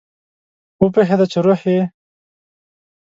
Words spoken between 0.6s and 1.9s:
وپوهیده چې روح یې